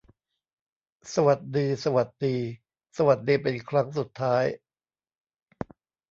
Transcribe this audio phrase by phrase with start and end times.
[1.13, 2.35] สวัสดี สวัสดี
[2.97, 4.43] สวัสดีเป็นครั้งสุดท้าย